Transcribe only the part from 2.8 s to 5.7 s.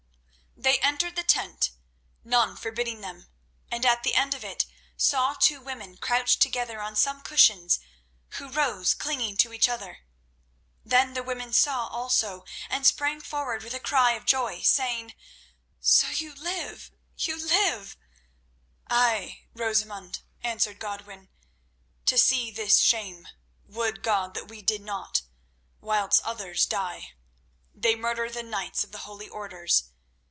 them, and at the end of it saw two